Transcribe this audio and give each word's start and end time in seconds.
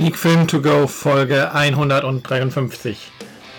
Sneak 0.00 0.16
Film 0.16 0.46
to 0.46 0.62
go 0.62 0.86
Folge 0.86 1.52
153. 1.52 2.96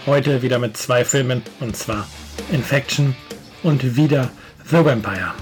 Heute 0.07 0.41
wieder 0.41 0.57
mit 0.57 0.75
zwei 0.75 1.05
Filmen 1.05 1.43
und 1.59 1.77
zwar 1.77 2.07
Infection 2.51 3.15
und 3.61 3.95
wieder 3.95 4.31
The 4.65 4.83
Vampire. 4.83 5.35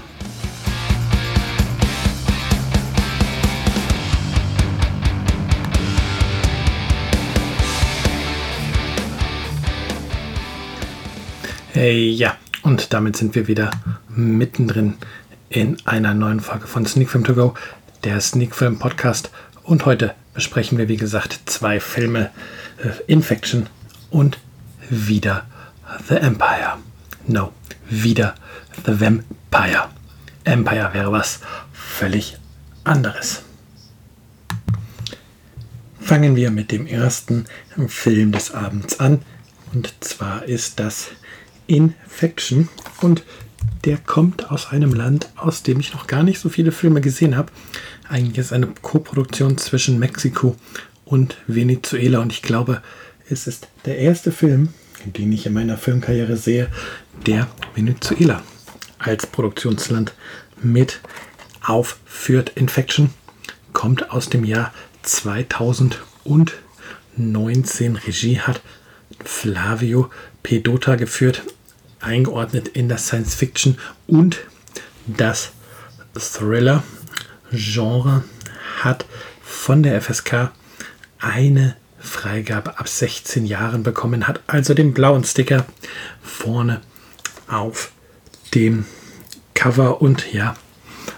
Hey, 11.72 12.10
ja, 12.10 12.36
und 12.60 12.92
damit 12.92 13.16
sind 13.16 13.34
wir 13.34 13.48
wieder 13.48 13.70
mittendrin 14.10 14.98
in 15.48 15.78
einer 15.86 16.12
neuen 16.12 16.40
Folge 16.40 16.66
von 16.66 16.84
Sneak 16.84 17.08
Film 17.08 17.24
to 17.24 17.32
go, 17.32 17.54
der 18.04 18.20
Sneak 18.20 18.54
Film 18.54 18.78
Podcast. 18.78 19.30
Und 19.70 19.86
heute 19.86 20.16
besprechen 20.34 20.78
wir, 20.78 20.88
wie 20.88 20.96
gesagt, 20.96 21.42
zwei 21.46 21.78
Filme: 21.78 22.32
äh, 22.82 22.88
Infection 23.06 23.68
und 24.10 24.38
wieder 24.88 25.46
The 26.08 26.16
Empire. 26.16 26.78
No, 27.28 27.52
wieder 27.88 28.34
The 28.84 29.00
Vampire. 29.00 29.90
Empire 30.42 30.90
wäre 30.92 31.12
was 31.12 31.38
völlig 31.72 32.36
anderes. 32.82 33.42
Fangen 36.00 36.34
wir 36.34 36.50
mit 36.50 36.72
dem 36.72 36.88
ersten 36.88 37.44
Film 37.86 38.32
des 38.32 38.52
Abends 38.52 38.98
an. 38.98 39.22
Und 39.72 39.94
zwar 40.00 40.46
ist 40.46 40.80
das 40.80 41.10
Infection. 41.68 42.68
Und 43.02 43.22
der 43.84 43.98
kommt 43.98 44.50
aus 44.50 44.70
einem 44.70 44.92
Land, 44.92 45.30
aus 45.36 45.62
dem 45.62 45.80
ich 45.80 45.92
noch 45.92 46.06
gar 46.06 46.22
nicht 46.22 46.38
so 46.38 46.48
viele 46.48 46.72
Filme 46.72 47.00
gesehen 47.00 47.36
habe. 47.36 47.52
Eigentlich 48.08 48.38
ist 48.38 48.52
eine 48.52 48.68
Koproduktion 48.82 49.58
zwischen 49.58 49.98
Mexiko 49.98 50.56
und 51.04 51.36
Venezuela 51.46 52.20
und 52.20 52.32
ich 52.32 52.42
glaube, 52.42 52.82
es 53.28 53.46
ist 53.46 53.68
der 53.84 53.98
erste 53.98 54.32
Film, 54.32 54.68
den 55.04 55.32
ich 55.32 55.46
in 55.46 55.54
meiner 55.54 55.78
Filmkarriere 55.78 56.36
sehe, 56.36 56.68
der 57.26 57.48
Venezuela 57.74 58.42
als 58.98 59.26
Produktionsland 59.26 60.12
mit 60.62 61.00
aufführt. 61.62 62.52
Infection 62.54 63.10
kommt 63.72 64.10
aus 64.10 64.28
dem 64.28 64.44
Jahr 64.44 64.74
2019. 65.02 67.96
Regie 67.96 68.40
hat 68.40 68.60
Flavio 69.24 70.10
Pedota 70.42 70.96
geführt 70.96 71.42
eingeordnet 72.00 72.68
in 72.68 72.88
das 72.88 73.06
Science 73.06 73.34
Fiction 73.34 73.78
und 74.06 74.38
das 75.06 75.52
Thriller 76.14 76.82
Genre 77.52 78.24
hat 78.80 79.06
von 79.42 79.82
der 79.82 80.00
FSK 80.00 80.50
eine 81.18 81.76
Freigabe 81.98 82.78
ab 82.78 82.88
16 82.88 83.44
Jahren 83.44 83.82
bekommen, 83.82 84.26
hat 84.26 84.40
also 84.46 84.74
den 84.74 84.94
blauen 84.94 85.24
Sticker 85.24 85.66
vorne 86.22 86.80
auf 87.46 87.92
dem 88.54 88.86
Cover 89.54 90.00
und 90.00 90.32
ja, 90.32 90.56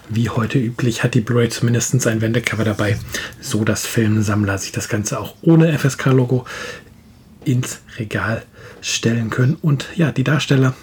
wie 0.09 0.29
heute 0.29 0.59
üblich 0.59 1.03
hat 1.03 1.13
die 1.13 1.21
Blu-ray 1.21 1.49
zumindest 1.49 2.05
ein 2.05 2.21
Wendecover 2.21 2.65
dabei, 2.65 2.99
so 3.39 3.63
dass 3.63 3.85
Filmsammler 3.85 4.57
sich 4.57 4.73
das 4.73 4.89
Ganze 4.89 5.19
auch 5.19 5.35
ohne 5.41 5.77
FSK-Logo 5.77 6.45
ins 7.45 7.79
Regal 7.97 8.43
stellen 8.81 9.29
können. 9.29 9.55
Und 9.55 9.87
ja, 9.95 10.11
die 10.11 10.23
Darsteller, 10.23 10.73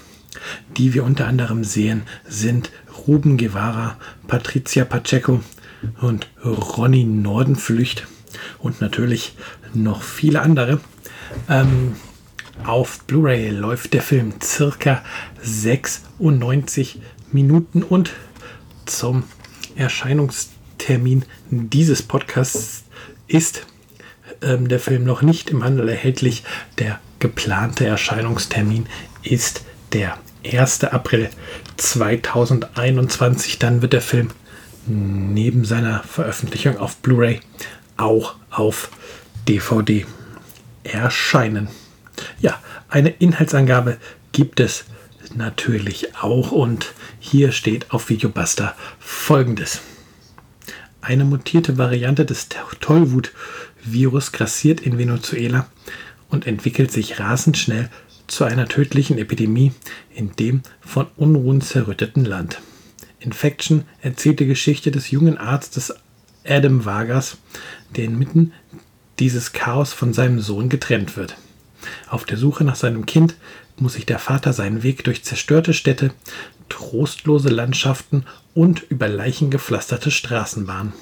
die 0.77 0.95
wir 0.95 1.05
unter 1.05 1.27
anderem 1.27 1.65
sehen, 1.65 2.03
sind 2.29 2.71
Ruben 3.07 3.39
Guevara, 3.39 3.97
Patricia 4.27 4.85
Pacheco 4.85 5.41
und 6.01 6.29
Ronny 6.45 7.05
Nordenflücht 7.05 8.07
und 8.59 8.81
natürlich 8.81 9.35
noch 9.75 10.03
viele 10.03 10.43
andere. 10.43 10.81
Ähm, 11.49 11.97
auf 12.65 13.05
Blu-ray 13.05 13.51
läuft 13.51 13.95
der 13.95 14.03
Film 14.03 14.35
circa 14.43 15.03
96 15.43 17.01
Minuten 17.33 17.83
und 17.83 18.13
zum 18.85 19.25
Erscheinungstermin 19.77 21.25
dieses 21.51 22.03
Podcasts 22.03 22.85
ist 23.29 23.67
ähm, 24.43 24.69
der 24.69 24.81
Film 24.81 25.05
noch 25.05 25.23
nicht 25.23 25.51
im 25.51 25.65
Handel 25.65 25.89
erhältlich. 25.89 26.45
Der 26.79 27.01
geplante 27.21 27.87
Erscheinungstermin 27.87 28.87
ist 29.23 29.63
der 29.93 30.19
1. 30.45 30.85
April 30.85 31.31
2021. 31.77 33.59
Dann 33.59 33.83
wird 33.83 33.93
der 33.93 34.03
Film 34.03 34.31
neben 34.87 35.65
seiner 35.65 36.03
Veröffentlichung 36.03 36.79
auf 36.79 36.97
Blu-ray 36.97 37.41
auch 37.97 38.35
auf 38.51 38.91
DVD 39.47 40.07
erscheinen. 40.83 41.69
Ja, 42.41 42.59
eine 42.89 43.11
Inhaltsangabe 43.11 43.99
gibt 44.33 44.59
es 44.59 44.85
natürlich 45.35 46.17
auch 46.17 46.51
und 46.51 46.93
hier 47.21 47.53
steht 47.53 47.91
auf 47.93 48.09
Videobuster 48.09 48.75
folgendes. 48.99 49.81
Eine 51.03 51.25
mutierte 51.25 51.79
Variante 51.79 52.25
des 52.25 52.49
Tollwut-Virus 52.81 54.33
grassiert 54.33 54.81
in 54.81 54.99
Venezuela 54.99 55.67
und 56.31 56.47
entwickelt 56.47 56.91
sich 56.91 57.21
rasend 57.21 57.59
schnell 57.59 57.91
zu 58.27 58.45
einer 58.45 58.69
tödlichen 58.69 59.19
Epidemie 59.19 59.73
in 60.15 60.35
dem 60.37 60.63
von 60.81 61.07
Unruhen 61.17 61.61
zerrütteten 61.61 62.25
Land. 62.25 62.61
Infection 63.19 63.85
erzählt 64.01 64.41
die 64.41 64.47
Geschichte 64.47 64.91
des 64.91 65.11
jungen 65.11 65.37
Arztes 65.37 65.93
Adam 66.47 66.85
Vargas, 66.85 67.37
der 67.97 68.05
inmitten 68.05 68.53
dieses 69.19 69.53
Chaos 69.53 69.93
von 69.93 70.15
seinem 70.15 70.41
Sohn 70.41 70.69
getrennt 70.69 71.17
wird. 71.17 71.37
Auf 72.09 72.25
der 72.25 72.39
Suche 72.39 72.65
nach 72.65 72.77
seinem 72.77 73.05
Kind 73.05 73.35
muss 73.79 73.95
sich 73.95 74.07
der 74.07 74.19
Vater 74.19 74.53
seinen 74.53 74.83
Weg 74.83 75.05
durch 75.05 75.25
zerstörte 75.25 75.75
Städte, 75.75 76.13
trostlose 76.69 77.49
Landschaften 77.49 78.25
und 78.55 78.83
über 78.91 79.09
Leichen 79.09 79.51
gepflasterte 79.51 80.11
Straßen 80.11 80.67
bahnen. 80.67 80.93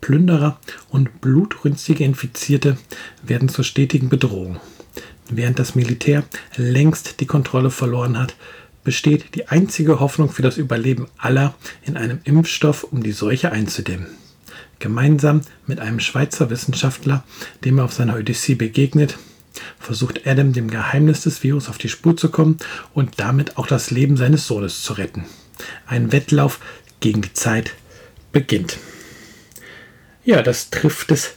Plünderer 0.00 0.58
und 0.88 1.20
blutrünstige 1.20 2.04
Infizierte 2.04 2.78
werden 3.22 3.48
zur 3.48 3.64
stetigen 3.64 4.08
Bedrohung. 4.08 4.60
Während 5.30 5.58
das 5.58 5.74
Militär 5.74 6.24
längst 6.56 7.20
die 7.20 7.26
Kontrolle 7.26 7.70
verloren 7.70 8.18
hat, 8.18 8.34
besteht 8.84 9.34
die 9.34 9.48
einzige 9.48 10.00
Hoffnung 10.00 10.30
für 10.30 10.42
das 10.42 10.56
Überleben 10.56 11.08
aller 11.18 11.54
in 11.82 11.96
einem 11.96 12.20
Impfstoff, 12.24 12.84
um 12.84 13.02
die 13.02 13.12
Seuche 13.12 13.52
einzudämmen. 13.52 14.06
Gemeinsam 14.78 15.42
mit 15.66 15.80
einem 15.80 16.00
Schweizer 16.00 16.50
Wissenschaftler, 16.50 17.24
dem 17.64 17.78
er 17.78 17.84
auf 17.84 17.92
seiner 17.92 18.16
Odyssee 18.16 18.54
begegnet, 18.54 19.18
versucht 19.78 20.26
Adam 20.26 20.52
dem 20.52 20.70
Geheimnis 20.70 21.22
des 21.22 21.42
Virus 21.42 21.68
auf 21.68 21.78
die 21.78 21.88
Spur 21.88 22.16
zu 22.16 22.30
kommen 22.30 22.58
und 22.94 23.14
damit 23.20 23.58
auch 23.58 23.66
das 23.66 23.90
Leben 23.90 24.16
seines 24.16 24.46
Sohnes 24.46 24.82
zu 24.82 24.94
retten. 24.94 25.24
Ein 25.86 26.12
Wettlauf 26.12 26.60
gegen 27.00 27.22
die 27.22 27.32
Zeit 27.32 27.72
beginnt. 28.32 28.78
Ja, 30.28 30.42
das 30.42 30.68
trifft 30.68 31.10
es 31.10 31.32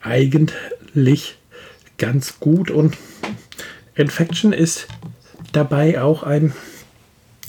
eigentlich 0.00 1.38
ganz 1.96 2.38
gut 2.38 2.70
und 2.70 2.96
Infection 3.96 4.52
ist 4.52 4.86
dabei 5.50 6.00
auch 6.00 6.22
ein 6.22 6.52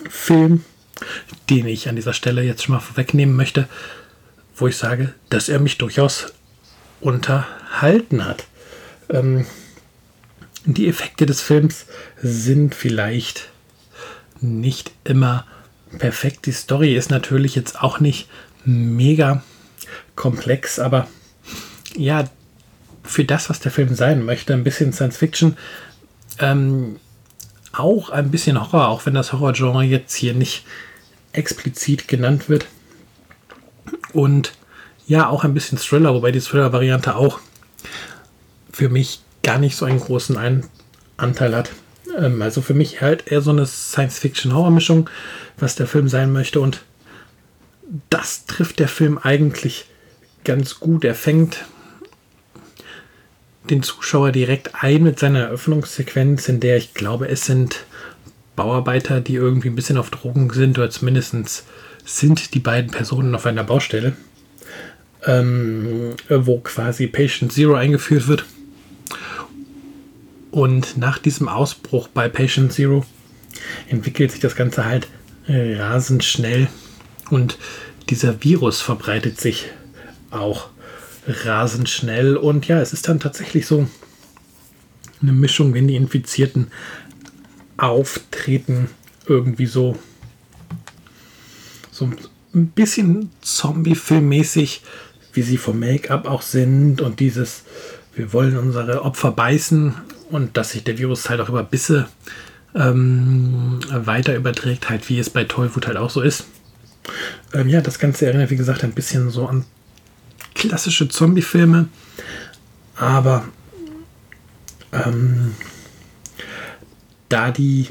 Film, 0.09 0.65
den 1.47 1.67
ich 1.67 1.89
an 1.89 1.95
dieser 1.95 2.13
Stelle 2.13 2.41
jetzt 2.41 2.63
schon 2.63 2.73
mal 2.73 2.79
vorwegnehmen 2.79 3.35
möchte, 3.35 3.69
wo 4.55 4.65
ich 4.65 4.77
sage, 4.77 5.13
dass 5.29 5.47
er 5.47 5.59
mich 5.59 5.77
durchaus 5.77 6.33
unterhalten 7.01 8.25
hat. 8.25 8.47
Ähm, 9.09 9.45
die 10.65 10.87
Effekte 10.87 11.27
des 11.27 11.39
Films 11.39 11.85
sind 12.19 12.73
vielleicht 12.73 13.51
nicht 14.41 14.91
immer 15.03 15.45
perfekt. 15.99 16.47
Die 16.47 16.51
Story 16.51 16.95
ist 16.95 17.11
natürlich 17.11 17.53
jetzt 17.53 17.79
auch 17.79 17.99
nicht 17.99 18.27
mega 18.65 19.43
komplex, 20.15 20.79
aber 20.79 21.07
ja, 21.95 22.25
für 23.03 23.25
das, 23.25 23.49
was 23.49 23.59
der 23.59 23.71
Film 23.71 23.95
sein 23.95 24.23
möchte, 24.23 24.53
ein 24.53 24.63
bisschen 24.63 24.93
Science 24.93 25.17
Fiction, 25.17 25.57
ähm, 26.39 26.97
auch 27.71 28.09
ein 28.09 28.31
bisschen 28.31 28.59
Horror, 28.59 28.87
auch 28.87 29.05
wenn 29.05 29.13
das 29.13 29.33
Horrorgenre 29.33 29.83
jetzt 29.83 30.13
hier 30.15 30.33
nicht 30.33 30.65
explizit 31.31 32.07
genannt 32.07 32.49
wird. 32.49 32.67
Und 34.13 34.53
ja, 35.07 35.27
auch 35.27 35.43
ein 35.43 35.53
bisschen 35.53 35.77
Thriller, 35.77 36.13
wobei 36.13 36.31
die 36.31 36.39
Thriller-Variante 36.39 37.15
auch 37.15 37.39
für 38.71 38.89
mich 38.89 39.21
gar 39.43 39.57
nicht 39.57 39.75
so 39.75 39.85
einen 39.85 39.99
großen 39.99 40.37
ein 40.37 40.65
Anteil 41.17 41.55
hat. 41.55 41.71
Ähm, 42.17 42.41
also 42.41 42.61
für 42.61 42.73
mich 42.73 43.01
halt 43.01 43.31
eher 43.31 43.41
so 43.41 43.51
eine 43.51 43.65
Science-Fiction-Horror-Mischung, 43.65 45.09
was 45.57 45.75
der 45.75 45.87
Film 45.87 46.09
sein 46.09 46.31
möchte. 46.31 46.61
Und 46.61 46.81
das 48.09 48.45
trifft 48.45 48.79
der 48.79 48.87
Film 48.87 49.17
eigentlich 49.17 49.85
ganz 50.43 50.79
gut. 50.79 51.03
Er 51.03 51.15
fängt 51.15 51.65
den 53.69 53.83
Zuschauer 53.83 54.31
direkt 54.31 54.83
ein 54.83 55.03
mit 55.03 55.19
seiner 55.19 55.41
Eröffnungssequenz, 55.41 56.49
in 56.49 56.59
der 56.59 56.77
ich 56.77 56.93
glaube, 56.93 57.27
es 57.27 57.45
sind 57.45 57.85
Bauarbeiter, 58.55 59.21
die 59.21 59.35
irgendwie 59.35 59.69
ein 59.69 59.75
bisschen 59.75 59.97
auf 59.97 60.09
Drogen 60.09 60.51
sind, 60.51 60.77
oder 60.77 60.89
zumindest 60.89 61.65
sind 62.05 62.53
die 62.53 62.59
beiden 62.59 62.91
Personen 62.91 63.35
auf 63.35 63.45
einer 63.45 63.63
Baustelle, 63.63 64.13
ähm, 65.25 66.15
wo 66.29 66.59
quasi 66.59 67.07
Patient 67.07 67.53
Zero 67.53 67.75
eingeführt 67.75 68.27
wird. 68.27 68.45
Und 70.51 70.97
nach 70.97 71.19
diesem 71.19 71.47
Ausbruch 71.47 72.07
bei 72.07 72.27
Patient 72.27 72.73
Zero 72.73 73.05
entwickelt 73.87 74.31
sich 74.31 74.39
das 74.39 74.55
Ganze 74.55 74.85
halt 74.85 75.07
rasend 75.47 76.23
schnell 76.23 76.67
und 77.29 77.57
dieser 78.09 78.43
Virus 78.43 78.81
verbreitet 78.81 79.39
sich 79.39 79.65
auch 80.31 80.69
rasend 81.27 81.89
schnell. 81.89 82.37
Und 82.37 82.67
ja, 82.67 82.79
es 82.79 82.93
ist 82.93 83.07
dann 83.07 83.19
tatsächlich 83.19 83.67
so 83.67 83.87
eine 85.21 85.31
Mischung, 85.31 85.73
wenn 85.73 85.87
die 85.87 85.95
Infizierten 85.95 86.67
auftreten, 87.77 88.89
irgendwie 89.25 89.65
so, 89.65 89.97
so 91.91 92.09
ein 92.53 92.67
bisschen 92.67 93.31
Zombie-Filmmäßig, 93.41 94.81
wie 95.33 95.41
sie 95.41 95.57
vom 95.57 95.79
Make-up 95.79 96.25
auch 96.25 96.41
sind 96.41 97.01
und 97.01 97.19
dieses, 97.19 97.63
wir 98.15 98.33
wollen 98.33 98.57
unsere 98.57 99.03
Opfer 99.03 99.31
beißen 99.31 99.93
und 100.29 100.57
dass 100.57 100.71
sich 100.71 100.83
der 100.83 100.97
Virus 100.97 101.29
halt 101.29 101.41
auch 101.41 101.49
über 101.49 101.63
Bisse 101.63 102.07
ähm, 102.75 103.79
weiter 103.89 104.35
überträgt, 104.35 104.89
halt 104.89 105.07
wie 105.09 105.19
es 105.19 105.29
bei 105.29 105.43
Tollwut 105.43 105.87
halt 105.87 105.97
auch 105.97 106.09
so 106.09 106.21
ist. 106.21 106.45
Ähm, 107.53 107.69
ja, 107.69 107.81
das 107.81 107.99
Ganze 107.99 108.25
erinnert, 108.25 108.49
wie 108.49 108.55
gesagt, 108.55 108.83
ein 108.83 108.93
bisschen 108.93 109.29
so 109.29 109.47
an 109.47 109.65
klassische 110.59 111.07
Zombie-Filme, 111.07 111.87
aber 112.95 113.47
ähm, 114.91 115.55
da 117.29 117.51
die 117.51 117.87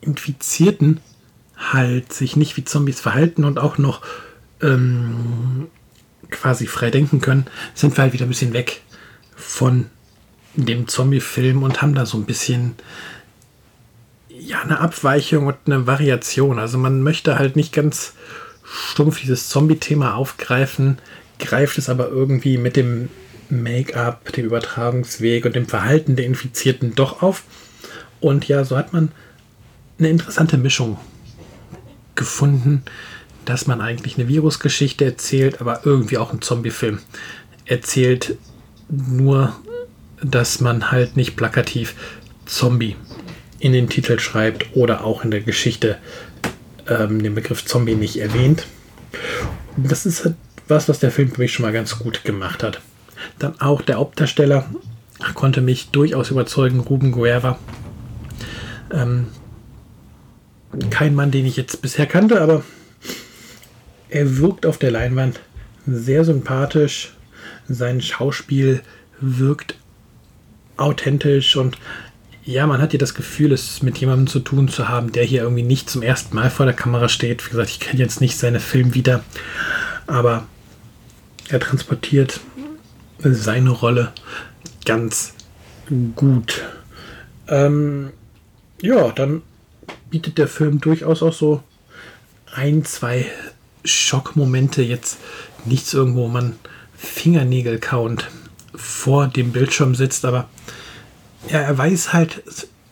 Infizierten 0.00 1.00
halt 1.56 2.12
sich 2.12 2.36
nicht 2.36 2.56
wie 2.56 2.64
Zombies 2.64 3.00
verhalten 3.00 3.44
und 3.44 3.58
auch 3.58 3.76
noch 3.76 4.00
ähm, 4.62 5.68
quasi 6.30 6.66
frei 6.66 6.90
denken 6.90 7.20
können, 7.20 7.46
sind 7.74 7.96
wir 7.96 8.02
halt 8.02 8.14
wieder 8.14 8.24
ein 8.24 8.30
bisschen 8.30 8.54
weg 8.54 8.80
von 9.36 9.90
dem 10.54 10.88
Zombie-Film 10.88 11.62
und 11.62 11.82
haben 11.82 11.94
da 11.94 12.06
so 12.06 12.16
ein 12.16 12.24
bisschen 12.24 12.76
ja 14.30 14.62
eine 14.62 14.80
Abweichung 14.80 15.46
und 15.46 15.56
eine 15.66 15.86
Variation. 15.86 16.58
Also 16.58 16.78
man 16.78 17.02
möchte 17.02 17.38
halt 17.38 17.56
nicht 17.56 17.74
ganz 17.74 18.14
stumpf 18.70 19.20
dieses 19.20 19.48
Zombie-Thema 19.48 20.14
aufgreifen, 20.14 20.98
greift 21.38 21.78
es 21.78 21.88
aber 21.88 22.08
irgendwie 22.08 22.58
mit 22.58 22.76
dem 22.76 23.08
Make-up, 23.48 24.32
dem 24.32 24.46
Übertragungsweg 24.46 25.44
und 25.44 25.56
dem 25.56 25.66
Verhalten 25.66 26.16
der 26.16 26.26
Infizierten 26.26 26.94
doch 26.94 27.22
auf. 27.22 27.42
Und 28.20 28.46
ja, 28.46 28.64
so 28.64 28.76
hat 28.76 28.92
man 28.92 29.10
eine 29.98 30.08
interessante 30.08 30.56
Mischung 30.56 30.98
gefunden, 32.14 32.82
dass 33.44 33.66
man 33.66 33.80
eigentlich 33.80 34.18
eine 34.18 34.28
Virusgeschichte 34.28 35.04
erzählt, 35.04 35.60
aber 35.60 35.80
irgendwie 35.84 36.18
auch 36.18 36.30
einen 36.30 36.42
Zombie-Film 36.42 37.00
erzählt. 37.64 38.36
Nur, 38.88 39.56
dass 40.22 40.60
man 40.60 40.90
halt 40.92 41.16
nicht 41.16 41.36
plakativ 41.36 41.94
Zombie 42.44 42.96
in 43.58 43.72
den 43.72 43.88
Titel 43.88 44.18
schreibt 44.18 44.76
oder 44.76 45.04
auch 45.04 45.24
in 45.24 45.30
der 45.30 45.40
Geschichte 45.40 45.98
ähm, 46.90 47.22
den 47.22 47.34
Begriff 47.34 47.64
Zombie 47.64 47.94
nicht 47.94 48.18
erwähnt. 48.18 48.66
Das 49.76 50.04
ist 50.04 50.24
halt 50.24 50.34
was, 50.68 50.88
was 50.88 51.00
der 51.00 51.10
Film 51.10 51.32
für 51.32 51.40
mich 51.40 51.52
schon 51.52 51.64
mal 51.64 51.72
ganz 51.72 51.98
gut 51.98 52.24
gemacht 52.24 52.62
hat. 52.62 52.80
Dann 53.38 53.60
auch 53.60 53.82
der 53.82 53.96
Hauptdarsteller 53.96 54.68
konnte 55.34 55.60
mich 55.60 55.90
durchaus 55.90 56.30
überzeugen, 56.30 56.80
Ruben 56.80 57.12
Guerra. 57.12 57.58
Ähm, 58.92 59.26
kein 60.90 61.14
Mann, 61.14 61.30
den 61.30 61.46
ich 61.46 61.56
jetzt 61.56 61.82
bisher 61.82 62.06
kannte, 62.06 62.40
aber 62.40 62.62
er 64.08 64.38
wirkt 64.38 64.66
auf 64.66 64.78
der 64.78 64.90
Leinwand 64.90 65.40
sehr 65.86 66.24
sympathisch. 66.24 67.14
Sein 67.68 68.00
Schauspiel 68.00 68.82
wirkt 69.20 69.76
authentisch 70.76 71.56
und 71.56 71.76
ja, 72.44 72.66
man 72.66 72.80
hat 72.80 72.92
ja 72.92 72.98
das 72.98 73.14
Gefühl, 73.14 73.52
es 73.52 73.82
mit 73.82 73.98
jemandem 73.98 74.26
zu 74.26 74.40
tun 74.40 74.68
zu 74.68 74.88
haben, 74.88 75.12
der 75.12 75.24
hier 75.24 75.42
irgendwie 75.42 75.62
nicht 75.62 75.90
zum 75.90 76.02
ersten 76.02 76.34
Mal 76.34 76.50
vor 76.50 76.66
der 76.66 76.74
Kamera 76.74 77.08
steht. 77.08 77.44
Wie 77.46 77.50
gesagt, 77.50 77.70
ich 77.70 77.80
kenne 77.80 78.00
jetzt 78.00 78.20
nicht 78.20 78.38
seine 78.38 78.60
Film 78.60 78.94
wieder, 78.94 79.22
aber 80.06 80.46
er 81.48 81.60
transportiert 81.60 82.40
seine 83.18 83.70
Rolle 83.70 84.12
ganz 84.84 85.34
gut. 86.16 86.62
Ähm, 87.48 88.10
ja, 88.80 89.10
dann 89.10 89.42
bietet 90.08 90.38
der 90.38 90.48
Film 90.48 90.80
durchaus 90.80 91.22
auch 91.22 91.32
so 91.32 91.62
ein, 92.54 92.84
zwei 92.84 93.26
Schockmomente. 93.84 94.82
Jetzt 94.82 95.18
nichts 95.66 95.92
irgendwo, 95.92 96.24
wo 96.24 96.28
man 96.28 96.56
Fingernägel 96.96 97.78
count 97.78 98.28
vor 98.74 99.28
dem 99.28 99.52
Bildschirm 99.52 99.94
sitzt, 99.94 100.24
aber 100.24 100.48
ja, 101.48 101.60
er 101.60 101.76
weiß 101.76 102.12
halt 102.12 102.42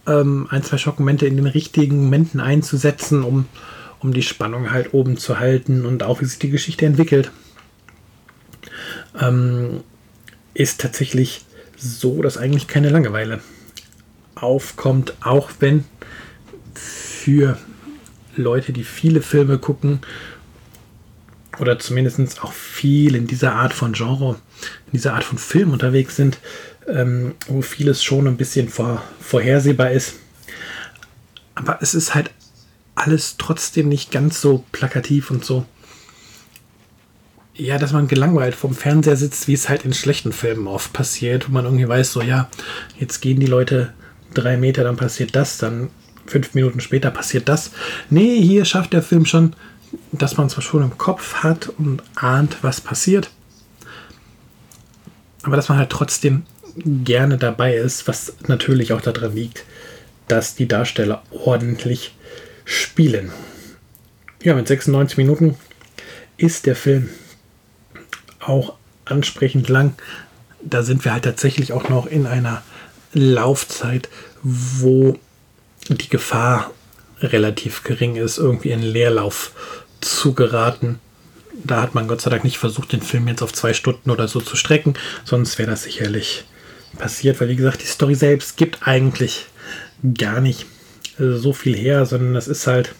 ähm, 0.06 0.46
ein, 0.50 0.62
zwei 0.62 0.78
Schockmomente 0.78 1.26
in 1.26 1.36
den 1.36 1.46
richtigen 1.46 2.04
Momenten 2.04 2.40
einzusetzen, 2.40 3.22
um, 3.22 3.46
um 4.00 4.12
die 4.12 4.22
Spannung 4.22 4.70
halt 4.70 4.94
oben 4.94 5.16
zu 5.16 5.38
halten 5.38 5.84
und 5.84 6.02
auch 6.02 6.20
wie 6.20 6.24
sich 6.24 6.38
die 6.38 6.50
Geschichte 6.50 6.86
entwickelt. 6.86 7.30
Ähm, 9.20 9.80
ist 10.54 10.80
tatsächlich 10.80 11.44
so, 11.76 12.22
dass 12.22 12.38
eigentlich 12.38 12.66
keine 12.66 12.90
Langeweile 12.90 13.40
aufkommt, 14.34 15.14
auch 15.20 15.50
wenn 15.60 15.84
für 16.74 17.58
Leute, 18.36 18.72
die 18.72 18.84
viele 18.84 19.20
Filme 19.20 19.58
gucken 19.58 20.00
oder 21.58 21.78
zumindest 21.78 22.42
auch 22.42 22.52
viel 22.52 23.14
in 23.14 23.26
dieser 23.26 23.54
Art 23.54 23.72
von 23.72 23.92
Genre, 23.92 24.36
in 24.86 24.92
dieser 24.92 25.14
Art 25.14 25.24
von 25.24 25.38
Film 25.38 25.72
unterwegs 25.72 26.16
sind, 26.16 26.38
ähm, 26.92 27.34
wo 27.46 27.62
vieles 27.62 28.02
schon 28.02 28.26
ein 28.26 28.36
bisschen 28.36 28.68
vor, 28.68 29.02
vorhersehbar 29.20 29.90
ist. 29.90 30.14
Aber 31.54 31.78
es 31.80 31.94
ist 31.94 32.14
halt 32.14 32.30
alles 32.94 33.36
trotzdem 33.38 33.88
nicht 33.88 34.10
ganz 34.10 34.40
so 34.40 34.64
plakativ 34.72 35.30
und 35.30 35.44
so. 35.44 35.64
Ja, 37.54 37.78
dass 37.78 37.92
man 37.92 38.06
gelangweilt 38.06 38.54
vom 38.54 38.74
Fernseher 38.74 39.16
sitzt, 39.16 39.48
wie 39.48 39.54
es 39.54 39.68
halt 39.68 39.84
in 39.84 39.92
schlechten 39.92 40.32
Filmen 40.32 40.68
oft 40.68 40.92
passiert, 40.92 41.48
wo 41.48 41.52
man 41.52 41.64
irgendwie 41.64 41.88
weiß, 41.88 42.12
so 42.12 42.22
ja, 42.22 42.48
jetzt 42.98 43.20
gehen 43.20 43.40
die 43.40 43.46
Leute 43.46 43.92
drei 44.32 44.56
Meter, 44.56 44.84
dann 44.84 44.96
passiert 44.96 45.34
das, 45.34 45.58
dann 45.58 45.90
fünf 46.26 46.54
Minuten 46.54 46.80
später 46.80 47.10
passiert 47.10 47.48
das. 47.48 47.72
Nee, 48.10 48.40
hier 48.40 48.64
schafft 48.64 48.92
der 48.92 49.02
Film 49.02 49.26
schon, 49.26 49.54
dass 50.12 50.36
man 50.36 50.48
zwar 50.50 50.62
schon 50.62 50.82
im 50.82 50.98
Kopf 50.98 51.36
hat 51.36 51.68
und 51.68 52.02
ahnt, 52.14 52.58
was 52.62 52.80
passiert, 52.80 53.30
aber 55.42 55.56
dass 55.56 55.68
man 55.68 55.78
halt 55.78 55.90
trotzdem 55.90 56.44
gerne 56.84 57.38
dabei 57.38 57.76
ist, 57.76 58.08
was 58.08 58.34
natürlich 58.46 58.92
auch 58.92 59.00
daran 59.00 59.34
liegt, 59.34 59.64
dass 60.28 60.54
die 60.54 60.68
Darsteller 60.68 61.22
ordentlich 61.30 62.14
spielen. 62.64 63.32
Ja, 64.42 64.54
mit 64.54 64.68
96 64.68 65.16
Minuten 65.18 65.56
ist 66.36 66.66
der 66.66 66.76
Film 66.76 67.08
auch 68.40 68.74
ansprechend 69.04 69.68
lang. 69.68 69.94
Da 70.62 70.82
sind 70.82 71.04
wir 71.04 71.12
halt 71.12 71.24
tatsächlich 71.24 71.72
auch 71.72 71.88
noch 71.88 72.06
in 72.06 72.26
einer 72.26 72.62
Laufzeit, 73.12 74.08
wo 74.42 75.18
die 75.88 76.08
Gefahr 76.08 76.72
relativ 77.20 77.82
gering 77.82 78.16
ist, 78.16 78.38
irgendwie 78.38 78.70
in 78.70 78.82
Leerlauf 78.82 79.52
zu 80.00 80.34
geraten. 80.34 81.00
Da 81.64 81.82
hat 81.82 81.94
man 81.94 82.06
Gott 82.06 82.20
sei 82.20 82.30
Dank 82.30 82.44
nicht 82.44 82.58
versucht, 82.58 82.92
den 82.92 83.02
Film 83.02 83.26
jetzt 83.26 83.42
auf 83.42 83.52
zwei 83.52 83.72
Stunden 83.72 84.10
oder 84.10 84.28
so 84.28 84.40
zu 84.40 84.56
strecken, 84.56 84.94
sonst 85.24 85.58
wäre 85.58 85.70
das 85.70 85.82
sicherlich 85.82 86.44
passiert, 86.96 87.40
weil 87.40 87.48
wie 87.48 87.56
gesagt, 87.56 87.82
die 87.82 87.86
Story 87.86 88.14
selbst 88.14 88.56
gibt 88.56 88.86
eigentlich 88.86 89.46
gar 90.14 90.40
nicht 90.40 90.66
so 91.18 91.52
viel 91.52 91.76
her, 91.76 92.06
sondern 92.06 92.34
das 92.34 92.48
ist 92.48 92.66
halt, 92.66 92.94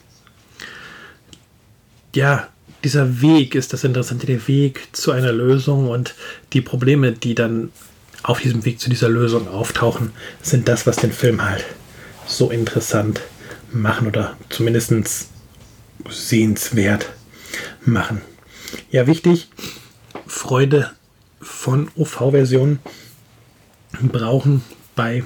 ja, 2.14 2.48
dieser 2.84 3.20
Weg 3.20 3.54
ist 3.54 3.72
das 3.72 3.84
Interessante, 3.84 4.26
der 4.26 4.46
Weg 4.48 4.88
zu 4.92 5.12
einer 5.12 5.32
Lösung 5.32 5.88
und 5.88 6.14
die 6.52 6.60
Probleme, 6.60 7.12
die 7.12 7.34
dann 7.34 7.70
auf 8.22 8.40
diesem 8.40 8.64
Weg 8.64 8.80
zu 8.80 8.90
dieser 8.90 9.08
Lösung 9.08 9.48
auftauchen, 9.48 10.12
sind 10.42 10.68
das, 10.68 10.86
was 10.86 10.96
den 10.96 11.12
Film 11.12 11.44
halt 11.44 11.64
so 12.26 12.50
interessant 12.50 13.20
machen 13.72 14.06
oder 14.06 14.36
zumindest 14.48 15.28
sehenswert 16.08 17.10
machen. 17.84 18.22
Ja, 18.90 19.06
wichtig, 19.06 19.48
Freude 20.26 20.90
von 21.40 21.90
OV-Versionen 21.96 22.80
brauchen 24.02 24.62
bei 24.94 25.24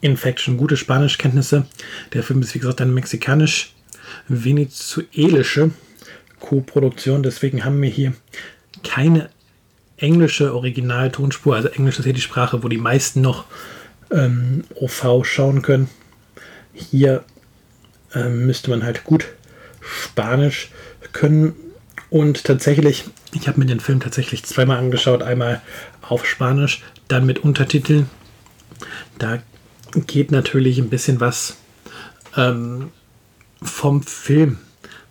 Infection 0.00 0.56
gute 0.56 0.76
Spanischkenntnisse. 0.76 1.66
Der 2.12 2.22
Film 2.22 2.42
ist 2.42 2.54
wie 2.54 2.60
gesagt 2.60 2.80
eine 2.80 2.92
mexikanisch-venezuelische 2.92 5.70
Co-Produktion. 6.38 7.22
Deswegen 7.22 7.64
haben 7.64 7.82
wir 7.82 7.90
hier 7.90 8.12
keine 8.84 9.30
englische 9.96 10.54
Originaltonspur. 10.54 11.56
Also 11.56 11.68
Englisch 11.68 11.98
ist 11.98 12.04
hier 12.04 12.12
die 12.12 12.20
Sprache, 12.20 12.62
wo 12.62 12.68
die 12.68 12.76
meisten 12.76 13.20
noch 13.20 13.46
ähm, 14.10 14.64
OV 14.74 15.24
schauen 15.24 15.62
können. 15.62 15.88
Hier 16.72 17.24
ähm, 18.14 18.46
müsste 18.46 18.70
man 18.70 18.84
halt 18.84 19.04
gut 19.04 19.26
Spanisch 19.80 20.70
können. 21.12 21.54
Und 22.10 22.44
tatsächlich, 22.44 23.04
ich 23.32 23.48
habe 23.48 23.58
mir 23.58 23.66
den 23.66 23.80
Film 23.80 24.00
tatsächlich 24.00 24.44
zweimal 24.44 24.78
angeschaut. 24.78 25.22
Einmal 25.22 25.62
auf 26.02 26.26
Spanisch, 26.26 26.82
dann 27.08 27.26
mit 27.26 27.40
Untertiteln. 27.40 28.08
Da 29.18 29.38
geht 30.06 30.30
natürlich 30.30 30.78
ein 30.78 30.90
bisschen 30.90 31.20
was 31.20 31.56
ähm, 32.36 32.90
vom 33.62 34.02
Film 34.02 34.58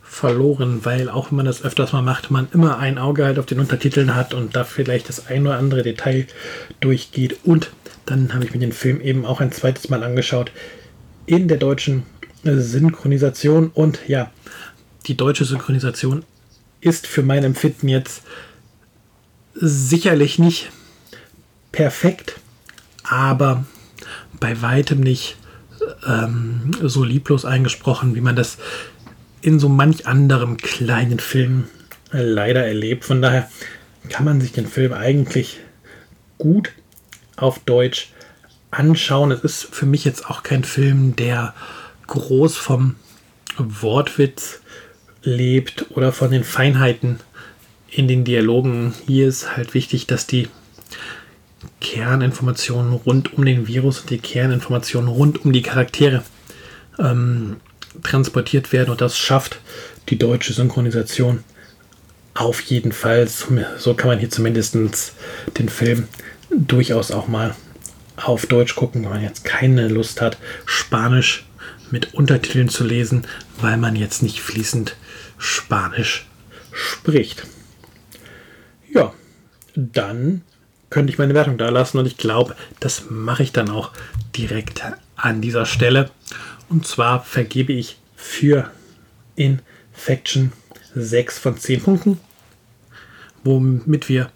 verloren, 0.01 0.85
weil 0.85 1.09
auch 1.09 1.31
wenn 1.31 1.37
man 1.37 1.45
das 1.45 1.63
öfters 1.63 1.91
mal 1.91 2.01
macht, 2.01 2.31
man 2.31 2.47
immer 2.53 2.77
ein 2.77 2.97
Auge 2.97 3.25
halt 3.25 3.37
auf 3.37 3.45
den 3.45 3.59
Untertiteln 3.59 4.15
hat 4.15 4.33
und 4.33 4.55
da 4.55 4.63
vielleicht 4.63 5.09
das 5.09 5.27
ein 5.27 5.45
oder 5.45 5.57
andere 5.57 5.83
Detail 5.83 6.27
durchgeht. 6.79 7.39
Und 7.43 7.71
dann 8.05 8.33
habe 8.33 8.45
ich 8.45 8.53
mir 8.53 8.59
den 8.59 8.71
Film 8.71 9.01
eben 9.01 9.25
auch 9.25 9.41
ein 9.41 9.51
zweites 9.51 9.89
Mal 9.89 10.03
angeschaut 10.03 10.51
in 11.25 11.47
der 11.47 11.57
deutschen 11.57 12.03
Synchronisation. 12.43 13.71
Und 13.73 13.99
ja, 14.07 14.31
die 15.07 15.17
deutsche 15.17 15.43
Synchronisation 15.43 16.23
ist 16.79 17.07
für 17.07 17.23
mein 17.23 17.43
Empfinden 17.43 17.89
jetzt 17.89 18.21
sicherlich 19.53 20.39
nicht 20.39 20.71
perfekt, 21.75 22.39
aber 23.03 23.65
bei 24.39 24.61
weitem 24.61 25.01
nicht 25.01 25.35
ähm, 26.07 26.71
so 26.81 27.03
lieblos 27.03 27.43
eingesprochen, 27.43 28.15
wie 28.15 28.21
man 28.21 28.37
das 28.37 28.57
in 29.41 29.59
so 29.59 29.67
manch 29.67 30.07
anderem 30.07 30.55
kleinen 30.55 31.19
Film 31.19 31.65
leider 32.11 32.65
erlebt. 32.65 33.03
Von 33.03 33.21
daher 33.21 33.49
kann 34.07 34.23
man 34.23 34.39
sich 34.39 34.53
den 34.53 34.67
Film 34.67 34.93
eigentlich 34.93 35.59
gut 36.37 36.71
auf 37.35 37.59
Deutsch 37.59 38.13
anschauen. 38.71 39.31
Es 39.31 39.41
ist 39.41 39.63
für 39.63 39.85
mich 39.85 40.05
jetzt 40.05 40.29
auch 40.29 40.43
kein 40.43 40.63
Film, 40.63 41.17
der 41.17 41.53
groß 42.07 42.55
vom 42.55 42.95
Wortwitz 43.57 44.61
lebt 45.23 45.87
oder 45.89 46.13
von 46.13 46.31
den 46.31 46.45
Feinheiten 46.45 47.19
in 47.89 48.07
den 48.07 48.23
Dialogen. 48.23 48.93
Hier 49.07 49.27
ist 49.27 49.57
halt 49.57 49.73
wichtig, 49.73 50.07
dass 50.07 50.25
die 50.25 50.47
Kerninformationen 51.85 52.93
rund 52.93 53.33
um 53.35 53.45
den 53.45 53.67
Virus 53.67 53.99
und 53.99 54.09
die 54.09 54.17
Kerninformationen 54.17 55.07
rund 55.07 55.45
um 55.45 55.53
die 55.53 55.61
Charaktere 55.61 56.23
ähm, 56.97 57.57
transportiert 58.01 58.73
werden 58.73 58.89
und 58.89 59.01
das 59.01 59.15
schafft 59.15 59.59
die 60.09 60.17
deutsche 60.17 60.51
Synchronisation 60.53 61.43
auf 62.33 62.59
jeden 62.61 62.91
Fall. 62.91 63.27
So 63.27 63.93
kann 63.93 64.07
man 64.07 64.17
hier 64.17 64.31
zumindest 64.31 64.75
den 65.59 65.69
Film 65.69 66.07
durchaus 66.49 67.11
auch 67.11 67.27
mal 67.27 67.55
auf 68.15 68.47
Deutsch 68.47 68.75
gucken, 68.75 69.03
wenn 69.03 69.11
man 69.11 69.23
jetzt 69.23 69.45
keine 69.45 69.87
Lust 69.87 70.21
hat, 70.21 70.39
Spanisch 70.65 71.45
mit 71.91 72.15
Untertiteln 72.15 72.67
zu 72.67 72.83
lesen, 72.83 73.27
weil 73.61 73.77
man 73.77 73.95
jetzt 73.95 74.23
nicht 74.23 74.41
fließend 74.41 74.95
Spanisch 75.37 76.25
spricht. 76.71 77.45
Ja, 78.91 79.13
dann 79.75 80.41
könnte 80.89 81.11
ich 81.11 81.17
meine 81.17 81.33
Wertung 81.33 81.57
da 81.57 81.69
lassen 81.69 81.97
und 81.97 82.05
ich 82.05 82.17
glaube, 82.17 82.55
das 82.79 83.05
mache 83.09 83.43
ich 83.43 83.51
dann 83.51 83.69
auch 83.69 83.91
direkt 84.35 84.83
an 85.15 85.41
dieser 85.41 85.65
Stelle. 85.65 86.11
Und 86.69 86.87
zwar 86.87 87.23
vergebe 87.23 87.73
ich 87.73 87.97
für 88.15 88.71
Infection 89.35 90.51
6 90.95 91.39
von 91.39 91.57
10 91.57 91.81
Punkten, 91.81 92.19
womit 93.43 94.09
wir 94.09 94.31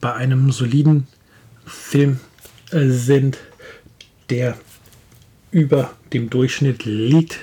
bei 0.00 0.14
einem 0.14 0.50
soliden 0.52 1.06
Film 1.66 2.20
äh, 2.70 2.86
sind, 2.88 3.38
der 4.30 4.56
über 5.50 5.92
dem 6.12 6.30
Durchschnitt 6.30 6.84
liegt. 6.84 7.38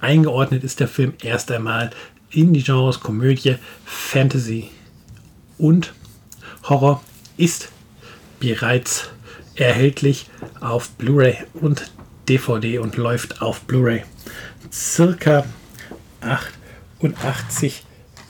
Eingeordnet 0.00 0.64
ist 0.64 0.80
der 0.80 0.88
Film 0.88 1.14
erst 1.22 1.50
einmal 1.50 1.90
in 2.30 2.52
die 2.52 2.62
Genres 2.62 3.00
Komödie, 3.00 3.56
Fantasy 3.84 4.70
und 5.58 5.92
Horror, 6.64 7.02
ist 7.36 7.70
bereits 8.40 9.10
erhältlich 9.54 10.26
auf 10.60 10.90
Blu-ray 10.90 11.38
und 11.54 11.90
DVD 12.28 12.78
und 12.78 12.96
läuft 12.96 13.42
auf 13.42 13.62
Blu-ray 13.62 14.02
circa 14.72 15.44
88 16.20 17.84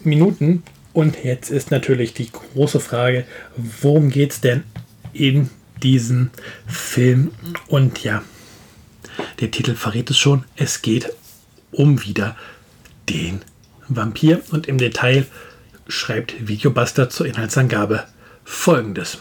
Minuten. 0.04 0.62
Und 0.92 1.24
jetzt 1.24 1.50
ist 1.50 1.70
natürlich 1.70 2.14
die 2.14 2.30
große 2.30 2.80
Frage, 2.80 3.24
worum 3.56 4.10
geht 4.10 4.32
es 4.32 4.40
denn 4.40 4.64
in 5.12 5.50
diesem 5.82 6.30
Film? 6.66 7.32
Und 7.68 8.02
ja, 8.04 8.22
der 9.40 9.50
Titel 9.50 9.74
verrät 9.74 10.10
es 10.10 10.18
schon, 10.18 10.44
es 10.56 10.82
geht 10.82 11.12
um 11.70 12.04
wieder 12.04 12.36
den 13.08 13.40
Vampir. 13.88 14.42
Und 14.50 14.66
im 14.66 14.78
Detail 14.78 15.26
schreibt 15.88 16.48
Videobuster 16.48 17.10
zur 17.10 17.26
Inhaltsangabe 17.26 18.04
folgendes. 18.44 19.18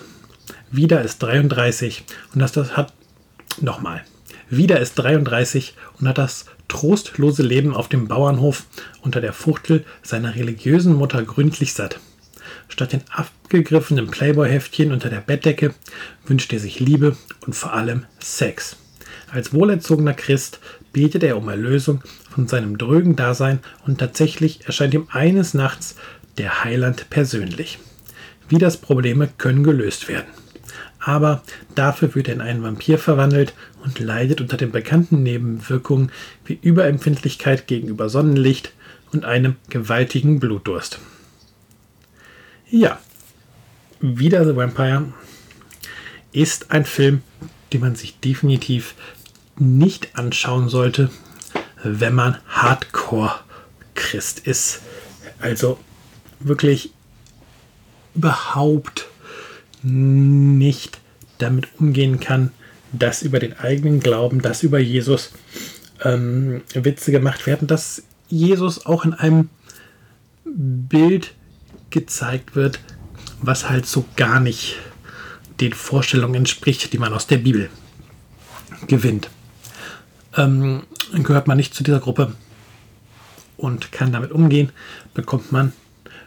Wieder 0.71 1.01
ist 1.01 1.19
33 1.19 2.03
und 2.33 2.39
das, 2.39 2.53
das 2.53 2.77
hat 2.77 2.93
nochmal. 3.59 4.03
Wieder 4.49 4.79
ist 4.79 4.95
33 4.95 5.75
und 5.99 6.07
hat 6.07 6.17
das 6.17 6.45
trostlose 6.69 7.43
Leben 7.43 7.75
auf 7.75 7.89
dem 7.89 8.07
Bauernhof 8.07 8.65
unter 9.01 9.19
der 9.19 9.33
Fuchtel 9.33 9.85
seiner 10.01 10.35
religiösen 10.35 10.93
Mutter 10.93 11.23
gründlich 11.23 11.73
satt. 11.73 11.99
Statt 12.69 12.93
den 12.93 13.01
abgegriffenen 13.11 14.07
Playboy-Heftchen 14.07 14.93
unter 14.93 15.09
der 15.09 15.19
Bettdecke 15.19 15.73
wünscht 16.25 16.53
er 16.53 16.59
sich 16.59 16.79
Liebe 16.79 17.17
und 17.45 17.53
vor 17.53 17.73
allem 17.73 18.05
Sex. 18.19 18.77
Als 19.29 19.53
wohlerzogener 19.53 20.13
Christ 20.13 20.59
betet 20.93 21.23
er 21.23 21.35
um 21.35 21.49
Erlösung 21.49 22.01
von 22.29 22.47
seinem 22.47 22.77
drögen 22.77 23.17
Dasein 23.17 23.59
und 23.85 23.99
tatsächlich 23.99 24.65
erscheint 24.65 24.93
ihm 24.93 25.07
eines 25.11 25.53
Nachts 25.53 25.95
der 26.37 26.63
Heiland 26.63 27.09
persönlich. 27.09 27.79
Wieders 28.47 28.77
Probleme 28.77 29.29
können 29.37 29.63
gelöst 29.65 30.07
werden. 30.07 30.27
Aber 31.03 31.41
dafür 31.73 32.13
wird 32.13 32.27
er 32.27 32.35
in 32.35 32.41
einen 32.41 32.63
Vampir 32.63 32.99
verwandelt 32.99 33.53
und 33.83 33.99
leidet 33.99 34.39
unter 34.39 34.55
den 34.55 34.71
bekannten 34.71 35.23
Nebenwirkungen 35.23 36.11
wie 36.45 36.59
Überempfindlichkeit 36.61 37.67
gegenüber 37.67 38.07
Sonnenlicht 38.07 38.71
und 39.11 39.25
einem 39.25 39.55
gewaltigen 39.69 40.39
Blutdurst. 40.39 40.99
Ja, 42.69 42.99
wieder 43.99 44.45
The 44.45 44.55
Vampire 44.55 45.11
ist 46.31 46.71
ein 46.71 46.85
Film, 46.85 47.23
den 47.73 47.81
man 47.81 47.95
sich 47.95 48.19
definitiv 48.19 48.93
nicht 49.57 50.15
anschauen 50.17 50.69
sollte, 50.69 51.09
wenn 51.83 52.13
man 52.13 52.37
Hardcore-Christ 52.47 54.39
ist. 54.39 54.81
Also 55.39 55.79
wirklich 56.39 56.91
überhaupt 58.13 59.07
nicht 59.83 60.99
damit 61.37 61.67
umgehen 61.79 62.19
kann, 62.19 62.51
dass 62.91 63.21
über 63.21 63.39
den 63.39 63.57
eigenen 63.57 63.99
Glauben, 63.99 64.41
dass 64.41 64.63
über 64.63 64.79
Jesus 64.79 65.31
ähm, 66.03 66.61
Witze 66.73 67.11
gemacht 67.11 67.47
werden, 67.47 67.67
dass 67.67 68.03
Jesus 68.27 68.85
auch 68.85 69.05
in 69.05 69.13
einem 69.13 69.49
Bild 70.43 71.33
gezeigt 71.89 72.55
wird, 72.55 72.79
was 73.41 73.69
halt 73.69 73.85
so 73.85 74.05
gar 74.15 74.39
nicht 74.39 74.77
den 75.59 75.73
Vorstellungen 75.73 76.35
entspricht, 76.35 76.91
die 76.93 76.97
man 76.97 77.13
aus 77.13 77.27
der 77.27 77.37
Bibel 77.37 77.69
gewinnt. 78.87 79.29
Ähm, 80.35 80.83
gehört 81.13 81.47
man 81.47 81.57
nicht 81.57 81.73
zu 81.73 81.83
dieser 81.83 81.99
Gruppe 81.99 82.35
und 83.57 83.91
kann 83.91 84.11
damit 84.11 84.31
umgehen, 84.31 84.71
bekommt 85.13 85.51
man 85.51 85.73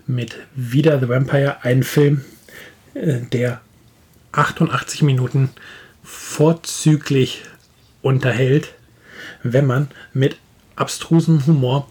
mit 0.07 0.37
Wieder 0.55 1.01
the 1.01 1.09
Vampire 1.09 1.63
einen 1.63 1.83
Film, 1.83 2.25
der 2.95 3.61
88 4.33 5.03
Minuten 5.03 5.51
vorzüglich 6.03 7.43
unterhält, 8.03 8.75
wenn 9.43 9.67
man 9.67 9.89
mit 10.13 10.37
abstrusem 10.77 11.47
Humor 11.47 11.89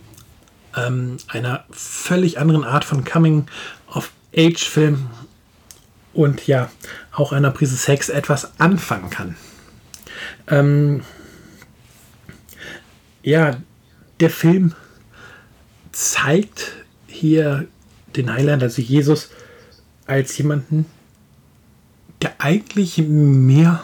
ähm, 0.76 1.18
einer 1.28 1.66
völlig 1.72 2.40
anderen 2.40 2.64
Art 2.64 2.86
von 2.86 3.04
Coming-of-Age-Film 3.04 5.10
und 6.14 6.48
ja, 6.48 6.72
auch 7.12 7.32
einer 7.32 7.52
Prise 7.52 7.76
Sex 7.76 8.10
etwas 8.10 8.60
anfangen 8.60 9.10
kann. 9.10 9.36
Ähm, 10.48 11.04
ja, 13.24 13.58
der 14.20 14.30
Film 14.30 14.76
zeigt 15.92 16.74
hier 17.08 17.68
den 18.16 18.32
Heiland, 18.32 18.62
also 18.62 18.82
Jesus, 18.82 19.30
als 20.06 20.38
jemanden, 20.38 20.86
der 22.22 22.34
eigentlich 22.40 22.98
mehr 22.98 23.84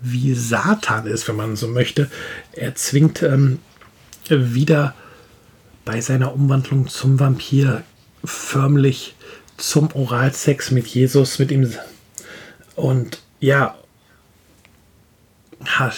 wie 0.00 0.34
Satan 0.34 1.06
ist, 1.06 1.28
wenn 1.28 1.36
man 1.36 1.56
so 1.56 1.68
möchte. 1.68 2.10
Er 2.52 2.74
zwingt 2.74 3.22
ähm, 3.22 3.58
wieder 4.28 4.94
bei 5.84 6.00
seiner 6.00 6.32
Umwandlung 6.34 6.88
zum 6.88 7.18
Vampir 7.18 7.82
förmlich 8.24 9.14
zum 9.56 9.90
Oralsex 9.92 10.70
mit 10.70 10.86
Jesus, 10.86 11.38
mit 11.38 11.50
ihm. 11.50 11.72
Und 12.76 13.20
ja, 13.40 13.76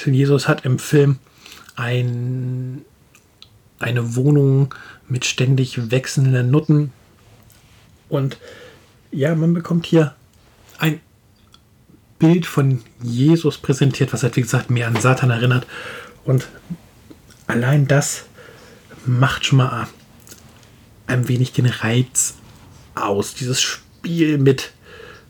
Jesus 0.07 0.49
hat 0.49 0.65
im 0.65 0.79
Film 0.79 1.19
ein, 1.77 2.85
eine 3.79 4.17
Wohnung 4.17 4.75
mit 5.09 5.25
ständig 5.25 5.91
wechselnden 5.91 6.51
Nutten. 6.51 6.93
Und 8.09 8.39
ja, 9.13 9.35
man 9.35 9.55
bekommt 9.55 9.87
hier 9.87 10.15
ein 10.79 11.01
Bild 12.19 12.47
von 12.47 12.83
Jesus 13.03 13.59
präsentiert, 13.59 14.13
was 14.13 14.23
halt 14.23 14.37
wie 14.37 14.43
gesagt 14.43 14.71
mehr 14.71 14.89
an 14.89 15.01
Satan 15.01 15.31
erinnert. 15.31 15.67
Und 16.25 16.49
allein 17.47 17.87
das 17.87 18.25
macht 19.05 19.45
schon 19.45 19.59
mal 19.59 19.89
ein 21.07 21.29
wenig 21.29 21.53
den 21.53 21.67
Reiz 21.67 22.35
aus. 22.95 23.35
Dieses 23.35 23.61
Spiel 23.61 24.39
mit 24.39 24.73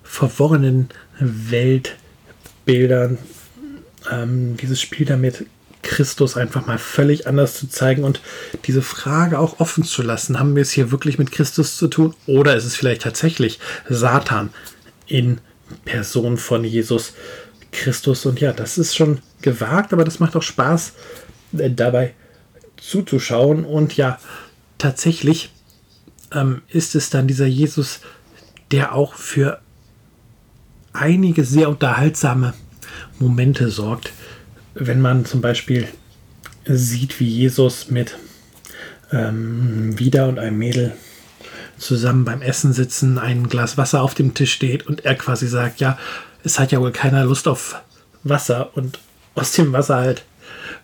verworrenen 0.03 0.91
Weltbildern, 1.19 3.19
ähm, 4.11 4.57
dieses 4.59 4.81
Spiel 4.81 5.07
damit, 5.07 5.47
Christus 5.83 6.37
einfach 6.37 6.67
mal 6.67 6.79
völlig 6.79 7.27
anders 7.27 7.57
zu 7.57 7.69
zeigen 7.69 8.05
und 8.05 8.21
diese 8.67 8.83
Frage 8.83 9.39
auch 9.39 9.61
offen 9.61 9.85
zu 9.85 10.03
lassen. 10.03 10.39
Haben 10.39 10.55
wir 10.55 10.63
es 10.63 10.71
hier 10.71 10.91
wirklich 10.91 11.19
mit 11.19 11.33
Christus 11.33 11.77
zu 11.77 11.89
tun 11.89 12.15
oder 12.27 12.57
ist 12.57 12.65
es 12.65 12.77
vielleicht 12.77 13.03
tatsächlich 13.03 13.59
Satan 13.89 14.51
in 15.07 15.41
Person 15.85 16.37
von 16.37 16.65
Jesus 16.65 17.15
Christus? 17.73 18.25
Und 18.27 18.41
ja, 18.41 18.53
das 18.53 18.79
ist 18.79 18.97
schon 18.97 19.21
gewagt, 19.43 19.93
aber 19.93 20.05
das 20.05 20.21
macht 20.21 20.37
auch 20.37 20.43
Spaß 20.43 20.93
äh, 21.59 21.71
dabei 21.71 22.15
zuzuschauen. 22.77 23.65
Und 23.65 23.97
ja, 23.97 24.19
tatsächlich 24.79 25.51
ähm, 26.33 26.63
ist 26.69 26.95
es 26.95 27.11
dann 27.11 27.27
dieser 27.27 27.47
Jesus, 27.47 28.01
der 28.71 28.95
auch 28.95 29.15
für 29.15 29.61
einige 30.93 31.45
sehr 31.45 31.69
unterhaltsame 31.69 32.55
Momente 33.19 33.71
sorgt. 33.71 34.13
Wenn 34.75 35.01
man 35.01 35.25
zum 35.25 35.41
Beispiel 35.41 35.89
sieht, 36.65 37.21
wie 37.21 37.29
Jesus 37.29 37.91
mit 37.91 38.17
ähm, 39.13 39.99
Wieder 39.99 40.29
und 40.29 40.39
einem 40.39 40.59
Mädel 40.59 40.93
zusammen 41.79 42.25
beim 42.25 42.43
Essen 42.43 42.73
sitzen, 42.73 43.19
ein 43.19 43.49
Glas 43.49 43.77
Wasser 43.77 44.03
auf 44.03 44.15
dem 44.15 44.35
Tisch 44.35 44.53
steht 44.53 44.87
und 44.87 45.05
er 45.05 45.15
quasi 45.17 45.47
sagt, 45.49 45.81
ja, 45.81 45.99
es 46.45 46.59
hat 46.59 46.73
ja 46.73 46.81
wohl 46.81 46.93
keiner 46.93 47.25
Lust 47.25 47.49
auf 47.49 47.83
Wasser 48.23 48.71
und 48.77 48.99
aus 49.35 49.53
dem 49.53 49.73
Wasser 49.73 49.97
halt 49.97 50.25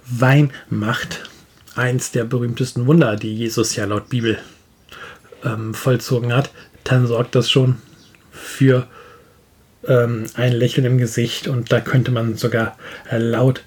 Wein 0.06 0.50
macht. 0.68 1.28
Eins 1.76 2.10
der 2.10 2.24
berühmtesten 2.24 2.86
Wunder, 2.86 3.16
die 3.16 3.34
Jesus 3.34 3.76
ja 3.76 3.84
laut 3.84 4.08
Bibel 4.08 4.38
ähm, 5.44 5.74
vollzogen 5.74 6.32
hat, 6.32 6.50
dann 6.84 7.06
sorgt 7.06 7.34
das 7.34 7.48
schon 7.48 7.76
für 8.32 8.86
ähm, 9.86 10.26
ein 10.34 10.52
Lächeln 10.52 10.86
im 10.86 10.98
Gesicht 10.98 11.46
und 11.46 11.70
da 11.70 11.80
könnte 11.80 12.10
man 12.10 12.36
sogar 12.36 12.76
äh, 13.08 13.18
laut 13.18 13.62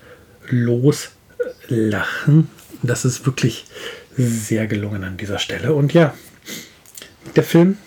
loslachen. 0.50 2.50
Das 2.84 3.06
ist 3.06 3.26
wirklich 3.26 3.66
sehr 4.18 4.68
gelungen 4.68 5.04
an 5.04 5.18
dieser 5.18 5.40
Stelle. 5.40 5.74
Und 5.74 5.94
ja, 5.94 6.14
der 7.36 7.44
Film 7.44 7.78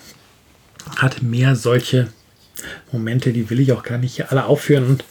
hat 0.97 1.23
mehr 1.23 1.57
solche 1.57 2.09
Momente, 2.93 3.33
die 3.33 3.51
will 3.51 3.61
ich 3.61 3.73
auch 3.73 3.83
gar 3.83 3.99
nicht 3.99 4.17
hier 4.17 4.31
alle 4.31 4.47
aufführen. 4.47 4.87
Und 4.87 5.05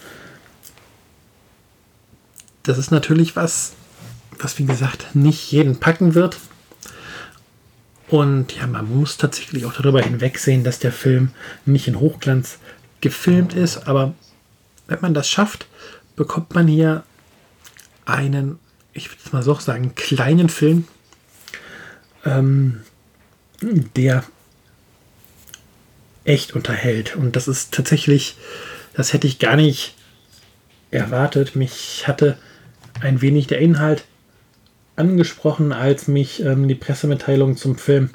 das 2.64 2.78
ist 2.78 2.92
natürlich 2.92 3.36
was, 3.36 3.74
was 4.40 4.58
wie 4.58 4.66
gesagt 4.66 5.16
nicht 5.16 5.52
jeden 5.52 5.80
packen 5.80 6.16
wird. 6.16 6.38
Und 8.08 8.56
ja, 8.56 8.68
man 8.68 8.96
muss 8.96 9.18
tatsächlich 9.18 9.66
auch 9.66 9.74
darüber 9.74 10.02
hinwegsehen, 10.02 10.64
dass 10.64 10.80
der 10.80 10.92
Film 10.92 11.32
nicht 11.66 11.88
in 11.88 12.00
Hochglanz 12.00 12.60
gefilmt 13.02 13.54
ist. 13.54 13.88
Aber 13.88 14.14
wenn 14.88 15.02
man 15.02 15.14
das 15.14 15.30
schafft, 15.30 15.68
bekommt 16.16 16.54
man 16.54 16.68
hier 16.68 17.04
einen, 18.06 18.60
ich 18.94 19.10
würde 19.10 19.22
es 19.26 19.34
mal 19.34 19.44
so 19.44 19.56
sagen, 19.56 19.96
kleinen 19.96 20.50
Film, 20.50 20.88
ähm, 22.26 22.82
der 23.96 24.24
echt 26.26 26.54
unterhält. 26.54 27.16
Und 27.16 27.36
das 27.36 27.48
ist 27.48 27.74
tatsächlich, 27.74 28.38
das 28.94 29.14
hätte 29.14 29.28
ich 29.28 29.40
gar 29.40 29.56
nicht 29.56 29.96
erwartet. 30.92 31.56
Mich 31.56 32.08
hatte 32.08 32.38
ein 33.02 33.22
wenig 33.22 33.48
der 33.48 33.60
Inhalt 33.60 34.06
angesprochen, 34.96 35.74
als 35.74 36.08
mich 36.08 36.42
ähm, 36.42 36.68
die 36.68 36.76
Pressemitteilung 36.76 37.58
zum 37.58 37.78
Film 37.78 38.12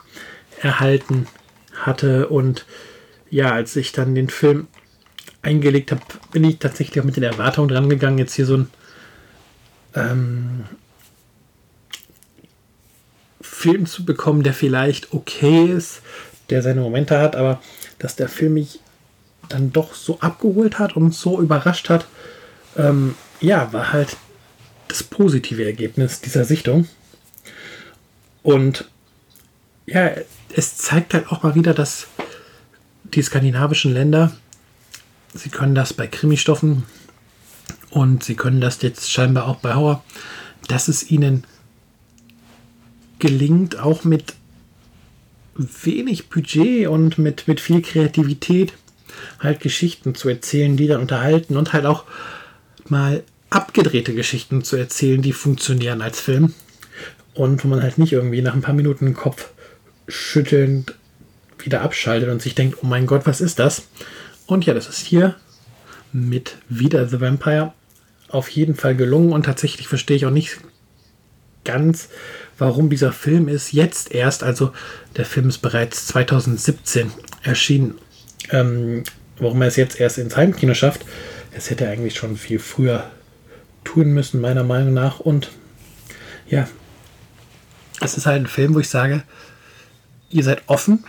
erhalten 0.60 1.26
hatte. 1.74 2.28
Und 2.28 2.66
ja, 3.30 3.52
als 3.52 3.76
ich 3.76 3.92
dann 3.92 4.14
den 4.14 4.30
Film 4.30 4.68
eingelegt 5.42 5.90
habe, 5.90 6.02
bin 6.32 6.44
ich 6.44 6.58
tatsächlich 6.58 7.00
auch 7.00 7.04
mit 7.04 7.16
den 7.16 7.24
Erwartungen 7.24 7.68
dran 7.68 7.88
gegangen, 7.88 8.18
jetzt 8.18 8.34
hier 8.34 8.46
so 8.46 8.56
ein 8.56 8.70
ähm, 9.98 10.64
Film 13.40 13.86
zu 13.86 14.04
bekommen, 14.04 14.42
der 14.42 14.54
vielleicht 14.54 15.12
okay 15.12 15.66
ist, 15.66 16.00
der 16.50 16.62
seine 16.62 16.80
Momente 16.80 17.18
hat, 17.18 17.36
aber 17.36 17.60
dass 17.98 18.16
der 18.16 18.28
Film 18.28 18.54
mich 18.54 18.80
dann 19.48 19.72
doch 19.72 19.94
so 19.94 20.20
abgeholt 20.20 20.78
hat 20.78 20.96
und 20.96 21.14
so 21.14 21.40
überrascht 21.40 21.88
hat, 21.88 22.06
ähm, 22.76 23.14
ja, 23.40 23.72
war 23.72 23.92
halt 23.92 24.16
das 24.88 25.02
positive 25.02 25.64
Ergebnis 25.64 26.20
dieser 26.20 26.44
Sichtung. 26.44 26.86
Und 28.42 28.88
ja, 29.86 30.10
es 30.54 30.76
zeigt 30.76 31.14
halt 31.14 31.28
auch 31.28 31.42
mal 31.42 31.54
wieder, 31.54 31.74
dass 31.74 32.06
die 33.04 33.22
skandinavischen 33.22 33.92
Länder, 33.92 34.32
sie 35.34 35.48
können 35.48 35.74
das 35.74 35.92
bei 35.92 36.06
Krimistoffen 36.06 36.84
und 37.90 38.22
sie 38.24 38.34
können 38.34 38.60
das 38.60 38.82
jetzt 38.82 39.10
scheinbar 39.10 39.46
auch 39.46 39.56
bei 39.56 39.74
Horror, 39.74 40.04
dass 40.68 40.88
es 40.88 41.10
ihnen 41.10 41.44
gelingt, 43.18 43.78
auch 43.78 44.04
mit 44.04 44.34
wenig 45.56 46.28
Budget 46.28 46.88
und 46.88 47.18
mit, 47.18 47.48
mit 47.48 47.60
viel 47.60 47.82
Kreativität 47.82 48.74
halt 49.40 49.60
Geschichten 49.60 50.14
zu 50.14 50.28
erzählen, 50.28 50.76
die 50.76 50.86
dann 50.86 51.00
unterhalten 51.00 51.56
und 51.56 51.72
halt 51.72 51.86
auch 51.86 52.04
mal 52.88 53.24
abgedrehte 53.50 54.14
Geschichten 54.14 54.62
zu 54.62 54.76
erzählen, 54.76 55.22
die 55.22 55.32
funktionieren 55.32 56.02
als 56.02 56.20
Film. 56.20 56.54
Und 57.34 57.64
wo 57.64 57.68
man 57.68 57.82
halt 57.82 57.98
nicht 57.98 58.12
irgendwie 58.12 58.42
nach 58.42 58.54
ein 58.54 58.62
paar 58.62 58.74
Minuten 58.74 59.06
den 59.06 59.14
Kopf 59.14 59.50
schüttelnd 60.06 60.94
wieder 61.58 61.82
abschaltet 61.82 62.28
und 62.28 62.42
sich 62.42 62.54
denkt, 62.54 62.78
oh 62.82 62.86
mein 62.86 63.06
Gott, 63.06 63.26
was 63.26 63.40
ist 63.40 63.58
das? 63.58 63.88
Und 64.46 64.66
ja, 64.66 64.74
das 64.74 64.88
ist 64.88 64.98
hier 64.98 65.36
mit 66.12 66.56
Wieder 66.68 67.08
The 67.08 67.20
Vampire 67.20 67.72
auf 68.28 68.48
jeden 68.50 68.74
Fall 68.74 68.94
gelungen 68.94 69.32
und 69.32 69.44
tatsächlich 69.44 69.88
verstehe 69.88 70.16
ich 70.16 70.26
auch 70.26 70.30
nicht 70.30 70.58
ganz, 71.64 72.08
warum 72.58 72.90
dieser 72.90 73.12
Film 73.12 73.48
ist 73.48 73.72
jetzt 73.72 74.12
erst, 74.12 74.42
also 74.42 74.72
der 75.16 75.24
Film 75.24 75.48
ist 75.48 75.58
bereits 75.58 76.06
2017 76.08 77.10
erschienen, 77.42 77.98
ähm, 78.50 79.04
warum 79.38 79.62
er 79.62 79.68
es 79.68 79.76
jetzt 79.76 80.00
erst 80.00 80.18
ins 80.18 80.36
Heimkino 80.36 80.74
schafft. 80.74 81.04
Es 81.52 81.70
hätte 81.70 81.88
eigentlich 81.88 82.16
schon 82.16 82.36
viel 82.36 82.58
früher 82.58 83.10
tun 83.84 84.12
müssen, 84.12 84.40
meiner 84.40 84.64
Meinung 84.64 84.94
nach. 84.94 85.20
Und 85.20 85.50
ja, 86.48 86.68
es 88.00 88.16
ist 88.16 88.26
halt 88.26 88.42
ein 88.42 88.46
Film, 88.46 88.74
wo 88.74 88.80
ich 88.80 88.88
sage, 88.88 89.22
ihr 90.30 90.44
seid 90.44 90.62
offen 90.66 91.04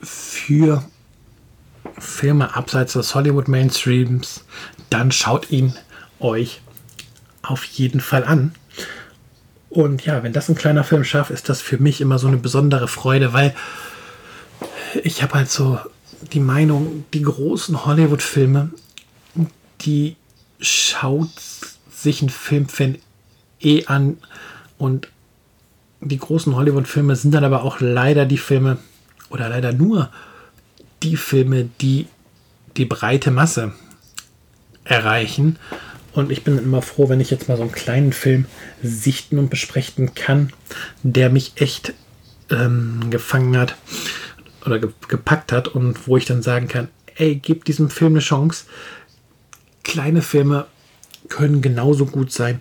für 0.00 0.84
Filme 1.98 2.54
abseits 2.54 2.92
des 2.92 3.14
Hollywood 3.14 3.48
Mainstreams, 3.48 4.44
dann 4.90 5.10
schaut 5.12 5.50
ihn 5.50 5.74
euch 6.20 6.60
auf 7.42 7.64
jeden 7.64 8.00
Fall 8.00 8.24
an. 8.24 8.54
Und 9.70 10.04
ja, 10.04 10.22
wenn 10.22 10.32
das 10.32 10.48
ein 10.48 10.54
kleiner 10.54 10.84
Film 10.84 11.04
schafft, 11.04 11.30
ist 11.30 11.48
das 11.48 11.60
für 11.60 11.78
mich 11.78 12.00
immer 12.00 12.18
so 12.18 12.26
eine 12.26 12.38
besondere 12.38 12.88
Freude, 12.88 13.32
weil 13.32 13.54
ich 15.04 15.22
habe 15.22 15.34
halt 15.34 15.50
so 15.50 15.78
die 16.32 16.40
Meinung, 16.40 17.04
die 17.12 17.22
großen 17.22 17.84
Hollywood-Filme, 17.84 18.70
die 19.82 20.16
schaut 20.60 21.30
sich 21.90 22.22
ein 22.22 22.30
Filmfan 22.30 22.98
eh 23.60 23.86
an 23.86 24.18
und 24.78 25.08
die 26.00 26.18
großen 26.18 26.54
Hollywood-Filme 26.54 27.16
sind 27.16 27.32
dann 27.34 27.44
aber 27.44 27.62
auch 27.62 27.80
leider 27.80 28.24
die 28.24 28.38
Filme 28.38 28.78
oder 29.30 29.48
leider 29.48 29.72
nur 29.72 30.10
die 31.02 31.16
Filme, 31.16 31.68
die 31.80 32.06
die 32.76 32.84
breite 32.84 33.30
Masse 33.30 33.72
erreichen. 34.84 35.58
Und 36.12 36.32
ich 36.32 36.42
bin 36.42 36.58
immer 36.58 36.82
froh, 36.82 37.08
wenn 37.08 37.20
ich 37.20 37.30
jetzt 37.30 37.48
mal 37.48 37.56
so 37.56 37.62
einen 37.62 37.72
kleinen 37.72 38.12
Film 38.12 38.46
sichten 38.82 39.38
und 39.38 39.50
besprechen 39.50 40.14
kann, 40.14 40.52
der 41.02 41.30
mich 41.30 41.52
echt 41.56 41.92
ähm, 42.50 43.10
gefangen 43.10 43.56
hat 43.56 43.76
oder 44.64 44.78
ge 44.78 44.90
gepackt 45.08 45.52
hat 45.52 45.68
und 45.68 46.06
wo 46.06 46.16
ich 46.16 46.24
dann 46.24 46.42
sagen 46.42 46.68
kann, 46.68 46.88
ey, 47.16 47.36
gib 47.36 47.64
diesem 47.64 47.90
Film 47.90 48.12
eine 48.12 48.20
Chance. 48.20 48.64
Kleine 49.84 50.22
Filme 50.22 50.66
können 51.28 51.62
genauso 51.62 52.06
gut 52.06 52.32
sein 52.32 52.60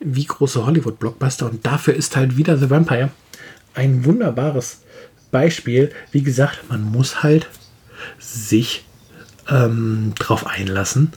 wie 0.00 0.24
große 0.24 0.64
Hollywood-Blockbuster 0.64 1.46
und 1.50 1.66
dafür 1.66 1.94
ist 1.94 2.16
halt 2.16 2.36
wieder 2.36 2.56
The 2.56 2.70
Vampire 2.70 3.10
ein 3.74 4.04
wunderbares 4.04 4.82
Beispiel. 5.30 5.92
Wie 6.10 6.22
gesagt, 6.22 6.68
man 6.68 6.82
muss 6.82 7.22
halt 7.22 7.48
sich 8.18 8.84
ähm, 9.48 10.12
darauf 10.18 10.46
einlassen, 10.46 11.12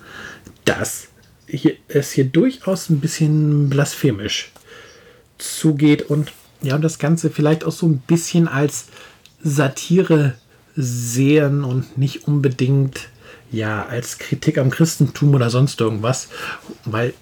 dass 0.66 1.08
hier, 1.52 1.76
es 1.88 2.12
hier 2.12 2.26
durchaus 2.26 2.90
ein 2.90 3.00
bisschen 3.00 3.70
blasphemisch 3.70 4.52
zugeht 5.38 6.04
und 6.04 6.32
ja, 6.62 6.78
das 6.78 7.00
Ganze 7.00 7.30
vielleicht 7.30 7.64
auch 7.64 7.72
so 7.72 7.88
ein 7.88 8.00
bisschen 8.00 8.48
als 8.48 8.86
Satire 9.44 10.36
sehen 10.76 11.64
und 11.64 11.98
nicht 11.98 12.28
unbedingt 12.28 13.10
ja 13.52 13.86
als 13.86 14.20
Kritik 14.20 14.58
am 14.58 14.70
Christentum 14.70 15.34
oder 15.34 15.50
sonst 15.50 15.82
irgendwas, 15.82 16.30
weil 16.86 17.14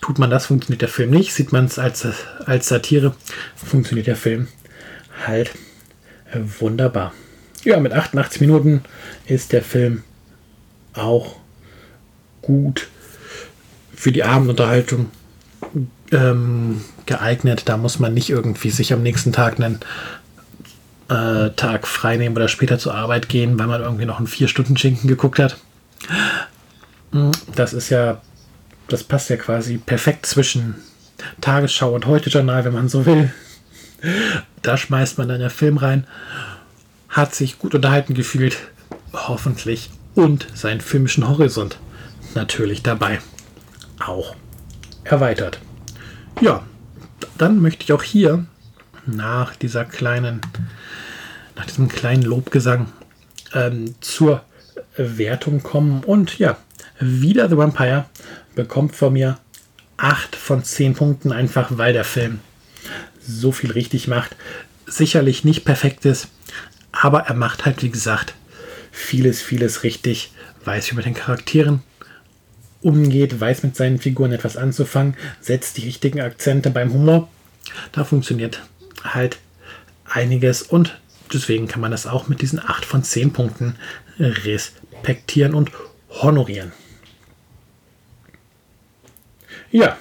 tut 0.00 0.18
man 0.18 0.30
das, 0.30 0.46
funktioniert 0.46 0.82
der 0.82 0.88
Film 0.88 1.10
nicht. 1.10 1.32
Sieht 1.32 1.52
man 1.52 1.66
es 1.66 1.78
als, 1.78 2.06
als 2.46 2.68
Satire, 2.68 3.14
funktioniert 3.56 4.06
der 4.06 4.16
Film 4.16 4.48
halt 5.26 5.52
wunderbar. 6.34 7.12
Ja, 7.64 7.80
mit 7.80 7.92
88 7.92 8.40
Minuten 8.40 8.82
ist 9.26 9.52
der 9.52 9.62
Film 9.62 10.04
auch 10.94 11.36
gut 12.42 12.88
für 13.96 14.12
die 14.12 14.22
Abendunterhaltung 14.22 15.10
ähm, 16.12 16.82
geeignet. 17.06 17.62
Da 17.66 17.76
muss 17.76 17.98
man 17.98 18.14
nicht 18.14 18.30
irgendwie 18.30 18.70
sich 18.70 18.92
am 18.92 19.02
nächsten 19.02 19.32
Tag 19.32 19.58
einen 19.58 19.80
äh, 21.08 21.50
Tag 21.56 21.86
frei 21.86 22.16
nehmen 22.16 22.36
oder 22.36 22.48
später 22.48 22.78
zur 22.78 22.94
Arbeit 22.94 23.28
gehen, 23.28 23.58
weil 23.58 23.66
man 23.66 23.82
irgendwie 23.82 24.04
noch 24.04 24.18
einen 24.18 24.26
vier 24.26 24.48
Stunden 24.48 24.76
Schinken 24.76 25.08
geguckt 25.08 25.38
hat. 25.38 25.56
Hm, 27.12 27.32
das 27.54 27.72
ist 27.72 27.90
ja, 27.90 28.20
das 28.88 29.02
passt 29.02 29.30
ja 29.30 29.36
quasi 29.36 29.78
perfekt 29.78 30.26
zwischen 30.26 30.76
Tagesschau 31.40 31.94
und 31.94 32.06
Heute-Journal, 32.06 32.64
wenn 32.64 32.74
man 32.74 32.88
so 32.88 33.06
will. 33.06 33.32
Da 34.62 34.76
schmeißt 34.76 35.16
man 35.16 35.28
dann 35.28 35.40
der 35.40 35.50
Film 35.50 35.78
rein, 35.78 36.06
hat 37.08 37.34
sich 37.34 37.58
gut 37.58 37.74
unterhalten 37.74 38.14
gefühlt, 38.14 38.58
hoffentlich, 39.12 39.90
und 40.14 40.46
seinen 40.54 40.80
filmischen 40.80 41.28
Horizont 41.28 41.78
natürlich 42.34 42.82
dabei 42.82 43.20
auch 44.08 44.34
erweitert. 45.04 45.60
Ja, 46.40 46.64
dann 47.38 47.60
möchte 47.60 47.84
ich 47.84 47.92
auch 47.92 48.02
hier 48.02 48.46
nach 49.06 49.56
dieser 49.56 49.84
kleinen, 49.84 50.40
nach 51.54 51.66
diesem 51.66 51.88
kleinen 51.88 52.22
Lobgesang 52.22 52.92
ähm, 53.54 53.94
zur 54.00 54.42
Wertung 54.96 55.62
kommen. 55.62 56.04
Und 56.04 56.38
ja, 56.38 56.56
wieder 56.98 57.48
The 57.48 57.56
Vampire 57.56 58.06
bekommt 58.54 58.96
von 58.96 59.12
mir 59.12 59.38
8 59.96 60.36
von 60.36 60.62
10 60.62 60.94
Punkten, 60.94 61.32
einfach 61.32 61.68
weil 61.78 61.92
der 61.92 62.04
Film 62.04 62.40
so 63.20 63.52
viel 63.52 63.72
richtig 63.72 64.08
macht. 64.08 64.36
Sicherlich 64.86 65.44
nicht 65.44 65.64
perfekt 65.64 66.04
ist, 66.04 66.28
aber 66.92 67.20
er 67.22 67.34
macht 67.34 67.64
halt, 67.64 67.82
wie 67.82 67.90
gesagt, 67.90 68.34
vieles, 68.92 69.42
vieles 69.42 69.82
richtig, 69.82 70.32
weiß 70.64 70.90
wie 70.90 70.96
mit 70.96 71.06
den 71.06 71.14
Charakteren 71.14 71.82
umgeht, 72.86 73.40
weiß 73.40 73.64
mit 73.64 73.74
seinen 73.74 73.98
Figuren 73.98 74.32
etwas 74.32 74.56
anzufangen, 74.56 75.16
setzt 75.40 75.76
die 75.76 75.84
richtigen 75.84 76.20
Akzente 76.20 76.70
beim 76.70 76.92
Humor. 76.92 77.28
Da 77.90 78.04
funktioniert 78.04 78.62
halt 79.02 79.38
einiges 80.04 80.62
und 80.62 81.00
deswegen 81.32 81.66
kann 81.66 81.80
man 81.80 81.90
das 81.90 82.06
auch 82.06 82.28
mit 82.28 82.40
diesen 82.40 82.60
8 82.60 82.84
von 82.84 83.02
10 83.02 83.32
Punkten 83.32 83.74
respektieren 84.20 85.54
und 85.54 85.72
honorieren. 86.10 86.72
Ja, 89.72 89.98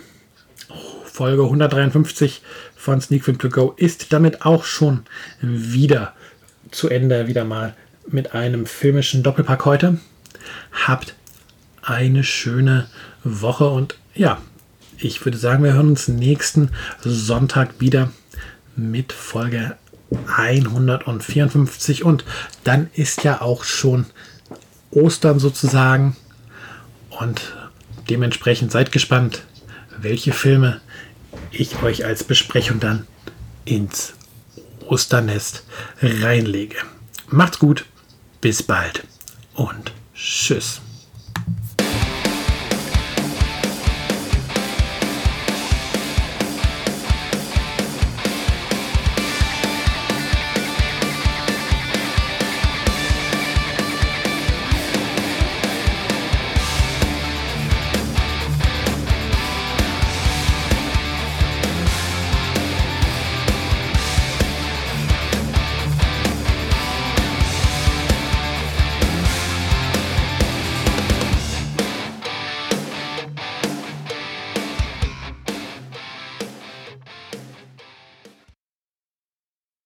Folge 1.06 1.44
153 1.44 2.44
von 2.76 3.02
Sneak 3.02 3.26
Film 3.26 3.40
To 3.40 3.50
Go 3.50 3.74
ist 3.78 4.14
damit 4.14 4.46
auch 4.46 4.64
schon 4.64 5.06
wieder 5.42 6.14
zu 6.70 6.88
Ende, 6.88 7.28
wieder 7.28 7.46
mal 7.46 7.76
mit 8.08 8.36
einem 8.36 8.68
filmischen 8.68 9.24
Doppelpack 9.24 9.66
heute. 9.66 9.98
Habt 10.86 11.16
eine 11.86 12.24
schöne 12.24 12.88
Woche 13.24 13.70
und 13.70 13.98
ja, 14.14 14.42
ich 14.98 15.24
würde 15.26 15.38
sagen, 15.38 15.64
wir 15.64 15.74
hören 15.74 15.90
uns 15.90 16.08
nächsten 16.08 16.70
Sonntag 17.04 17.80
wieder 17.80 18.12
mit 18.76 19.14
Folge 19.14 19.78
154 20.38 22.04
und 22.04 22.24
dann 22.64 22.90
ist 22.94 23.24
ja 23.24 23.42
auch 23.42 23.64
schon 23.64 24.06
Ostern 24.92 25.40
sozusagen 25.40 26.16
und 27.10 27.54
dementsprechend 28.10 28.72
seid 28.72 28.92
gespannt, 28.92 29.44
welche 29.98 30.34
Filme 30.34 30.82
ich 31.52 31.82
euch 31.82 32.06
als 32.06 32.24
Besprechung 32.24 32.80
dann 32.80 33.08
ins 33.66 34.14
Osternest 34.88 35.64
reinlege. 36.02 36.78
Macht's 37.28 37.60
gut, 37.60 37.86
bis 38.42 38.64
bald 38.64 39.04
und 39.56 39.92
tschüss. 40.14 40.82